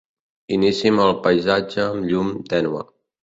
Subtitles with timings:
[0.55, 2.83] Inici amb el paisatge amb llum tènue.